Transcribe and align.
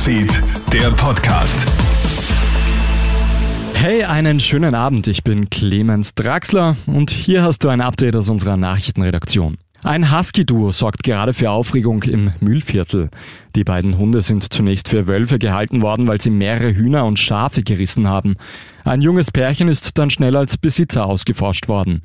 Newsfeed, 0.00 0.42
der 0.72 0.90
Podcast. 0.92 1.68
Hey, 3.74 4.04
einen 4.04 4.40
schönen 4.40 4.74
Abend. 4.74 5.06
Ich 5.08 5.24
bin 5.24 5.50
Clemens 5.50 6.14
Draxler 6.14 6.76
und 6.86 7.10
hier 7.10 7.42
hast 7.42 7.64
du 7.64 7.68
ein 7.68 7.82
Update 7.82 8.16
aus 8.16 8.30
unserer 8.30 8.56
Nachrichtenredaktion. 8.56 9.58
Ein 9.84 10.10
Husky-Duo 10.10 10.72
sorgt 10.72 11.02
gerade 11.02 11.34
für 11.34 11.50
Aufregung 11.50 12.02
im 12.04 12.32
Mühlviertel. 12.40 13.10
Die 13.54 13.64
beiden 13.64 13.98
Hunde 13.98 14.22
sind 14.22 14.50
zunächst 14.50 14.88
für 14.88 15.06
Wölfe 15.06 15.38
gehalten 15.38 15.82
worden, 15.82 16.08
weil 16.08 16.20
sie 16.20 16.30
mehrere 16.30 16.74
Hühner 16.74 17.04
und 17.04 17.18
Schafe 17.18 17.62
gerissen 17.62 18.08
haben. 18.08 18.36
Ein 18.84 19.02
junges 19.02 19.30
Pärchen 19.30 19.68
ist 19.68 19.98
dann 19.98 20.08
schnell 20.08 20.34
als 20.34 20.56
Besitzer 20.56 21.04
ausgeforscht 21.04 21.68
worden. 21.68 22.00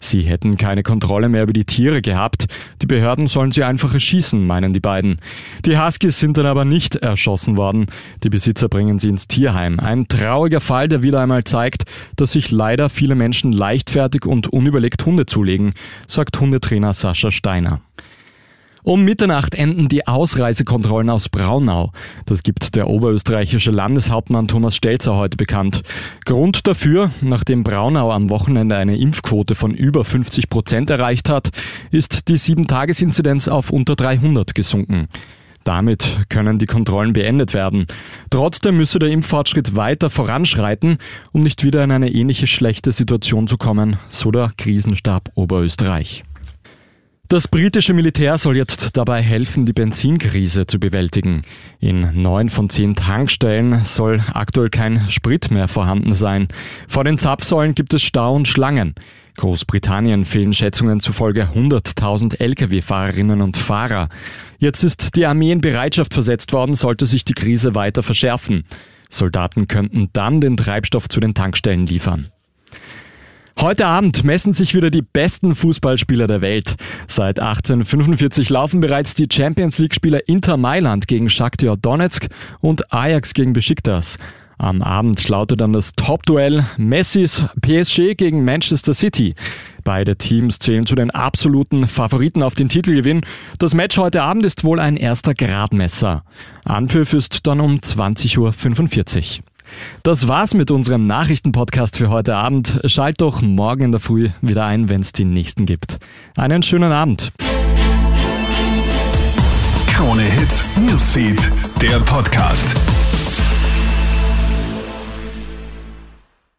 Sie 0.00 0.22
hätten 0.22 0.56
keine 0.56 0.82
Kontrolle 0.82 1.28
mehr 1.28 1.42
über 1.42 1.52
die 1.52 1.64
Tiere 1.64 2.02
gehabt. 2.02 2.46
Die 2.82 2.86
Behörden 2.86 3.26
sollen 3.26 3.52
sie 3.52 3.64
einfach 3.64 3.94
erschießen, 3.94 4.46
meinen 4.46 4.72
die 4.72 4.80
beiden. 4.80 5.16
Die 5.64 5.78
Huskies 5.78 6.18
sind 6.18 6.36
dann 6.36 6.46
aber 6.46 6.64
nicht 6.64 6.96
erschossen 6.96 7.56
worden. 7.56 7.86
Die 8.22 8.30
Besitzer 8.30 8.68
bringen 8.68 8.98
sie 8.98 9.08
ins 9.08 9.28
Tierheim. 9.28 9.80
Ein 9.80 10.08
trauriger 10.08 10.60
Fall, 10.60 10.88
der 10.88 11.02
wieder 11.02 11.20
einmal 11.20 11.44
zeigt, 11.44 11.84
dass 12.16 12.32
sich 12.32 12.50
leider 12.50 12.88
viele 12.88 13.14
Menschen 13.14 13.52
leichtfertig 13.52 14.26
und 14.26 14.48
unüberlegt 14.48 15.04
Hunde 15.04 15.26
zulegen, 15.26 15.74
sagt 16.06 16.38
Hundetrainer 16.40 16.94
Sascha 16.94 17.30
Steiner. 17.30 17.80
Um 18.88 19.04
Mitternacht 19.04 19.54
enden 19.54 19.88
die 19.88 20.06
Ausreisekontrollen 20.06 21.10
aus 21.10 21.28
Braunau. 21.28 21.92
Das 22.24 22.42
gibt 22.42 22.74
der 22.74 22.88
oberösterreichische 22.88 23.70
Landeshauptmann 23.70 24.48
Thomas 24.48 24.76
Stelzer 24.76 25.14
heute 25.14 25.36
bekannt. 25.36 25.82
Grund 26.24 26.66
dafür, 26.66 27.10
nachdem 27.20 27.64
Braunau 27.64 28.10
am 28.10 28.30
Wochenende 28.30 28.76
eine 28.76 28.96
Impfquote 28.96 29.54
von 29.54 29.74
über 29.74 30.06
50 30.06 30.48
Prozent 30.48 30.88
erreicht 30.88 31.28
hat, 31.28 31.50
ist 31.90 32.30
die 32.30 32.38
7-Tages-Inzidenz 32.38 33.48
auf 33.48 33.68
unter 33.68 33.94
300 33.94 34.54
gesunken. 34.54 35.08
Damit 35.64 36.06
können 36.30 36.58
die 36.58 36.64
Kontrollen 36.64 37.12
beendet 37.12 37.52
werden. 37.52 37.84
Trotzdem 38.30 38.78
müsse 38.78 38.98
der 38.98 39.10
Impffortschritt 39.10 39.76
weiter 39.76 40.08
voranschreiten, 40.08 40.96
um 41.32 41.42
nicht 41.42 41.62
wieder 41.62 41.84
in 41.84 41.90
eine 41.90 42.10
ähnliche 42.10 42.46
schlechte 42.46 42.92
Situation 42.92 43.48
zu 43.48 43.58
kommen, 43.58 43.98
so 44.08 44.30
der 44.30 44.50
Krisenstab 44.56 45.28
Oberösterreich. 45.34 46.24
Das 47.30 47.46
britische 47.46 47.92
Militär 47.92 48.38
soll 48.38 48.56
jetzt 48.56 48.96
dabei 48.96 49.20
helfen, 49.20 49.66
die 49.66 49.74
Benzinkrise 49.74 50.66
zu 50.66 50.80
bewältigen. 50.80 51.42
In 51.78 52.22
neun 52.22 52.48
von 52.48 52.70
zehn 52.70 52.96
Tankstellen 52.96 53.84
soll 53.84 54.22
aktuell 54.32 54.70
kein 54.70 55.10
Sprit 55.10 55.50
mehr 55.50 55.68
vorhanden 55.68 56.14
sein. 56.14 56.48
Vor 56.88 57.04
den 57.04 57.18
Zapfsäulen 57.18 57.74
gibt 57.74 57.92
es 57.92 58.02
Stau 58.02 58.34
und 58.34 58.48
Schlangen. 58.48 58.94
Großbritannien 59.36 60.24
fehlen 60.24 60.54
Schätzungen 60.54 61.00
zufolge 61.00 61.50
100.000 61.54 62.40
Lkw-Fahrerinnen 62.40 63.42
und 63.42 63.58
Fahrer. 63.58 64.08
Jetzt 64.58 64.82
ist 64.82 65.14
die 65.14 65.26
Armee 65.26 65.52
in 65.52 65.60
Bereitschaft 65.60 66.14
versetzt 66.14 66.54
worden, 66.54 66.72
sollte 66.72 67.04
sich 67.04 67.26
die 67.26 67.34
Krise 67.34 67.74
weiter 67.74 68.02
verschärfen. 68.02 68.64
Soldaten 69.10 69.68
könnten 69.68 70.08
dann 70.14 70.40
den 70.40 70.56
Treibstoff 70.56 71.10
zu 71.10 71.20
den 71.20 71.34
Tankstellen 71.34 71.84
liefern. 71.84 72.28
Heute 73.60 73.86
Abend 73.86 74.22
messen 74.22 74.52
sich 74.52 74.76
wieder 74.76 74.88
die 74.88 75.02
besten 75.02 75.56
Fußballspieler 75.56 76.28
der 76.28 76.40
Welt. 76.42 76.76
Seit 77.08 77.40
1845 77.40 78.50
laufen 78.50 78.78
bereits 78.80 79.16
die 79.16 79.26
Champions 79.28 79.80
League-Spieler 79.80 80.28
Inter 80.28 80.56
Mailand 80.56 81.08
gegen 81.08 81.28
Shakhtar 81.28 81.76
Donetsk 81.76 82.28
und 82.60 82.94
Ajax 82.94 83.34
gegen 83.34 83.54
Besiktas. 83.54 84.16
Am 84.58 84.80
Abend 84.80 85.28
lautet 85.28 85.60
dann 85.60 85.72
das 85.72 85.92
Top-Duell 85.94 86.66
Messis 86.76 87.46
PSG 87.60 88.14
gegen 88.16 88.44
Manchester 88.44 88.94
City. 88.94 89.34
Beide 89.82 90.14
Teams 90.14 90.60
zählen 90.60 90.86
zu 90.86 90.94
den 90.94 91.10
absoluten 91.10 91.88
Favoriten 91.88 92.44
auf 92.44 92.54
den 92.54 92.68
Titelgewinn. 92.68 93.22
Das 93.58 93.74
Match 93.74 93.98
heute 93.98 94.22
Abend 94.22 94.44
ist 94.44 94.62
wohl 94.62 94.78
ein 94.78 94.96
erster 94.96 95.34
Gradmesser. 95.34 96.22
Anpfiff 96.64 97.12
ist 97.12 97.44
dann 97.48 97.58
um 97.58 97.78
20.45 97.78 98.38
Uhr. 98.38 99.44
Das 100.02 100.28
war's 100.28 100.54
mit 100.54 100.70
unserem 100.70 101.06
Nachrichtenpodcast 101.06 101.96
für 101.96 102.10
heute 102.10 102.34
Abend. 102.36 102.80
Schalt 102.84 103.20
doch 103.20 103.42
morgen 103.42 103.84
in 103.84 103.90
der 103.92 104.00
Früh 104.00 104.30
wieder 104.40 104.64
ein, 104.64 104.88
wenn 104.88 105.00
es 105.00 105.12
die 105.12 105.24
nächsten 105.24 105.66
gibt. 105.66 105.98
Einen 106.36 106.62
schönen 106.62 106.92
Abend. 106.92 107.32
Krone 109.88 110.22
Hits, 110.22 110.64
Newsfeed, 110.76 111.50
der 111.82 112.00
Podcast. 112.00 112.76